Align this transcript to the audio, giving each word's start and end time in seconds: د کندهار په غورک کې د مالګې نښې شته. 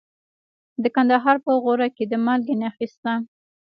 د 0.83 0.83
کندهار 0.95 1.37
په 1.45 1.51
غورک 1.63 1.91
کې 1.97 2.05
د 2.11 2.13
مالګې 2.25 2.55
نښې 2.61 2.87
شته. 2.93 3.13